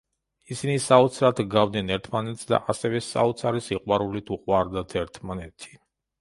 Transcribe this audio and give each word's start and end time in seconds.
ისინი 0.53 0.77
საოცრად 0.85 1.41
ჰგავდნენ 1.43 1.93
ერთმანეთს 1.95 2.49
და 2.53 2.59
ასევე 2.75 3.03
საოცარი 3.09 3.63
სიყვარულით 3.67 4.33
უყვარდათ 4.39 4.97
ერთმანეთი. 5.05 5.79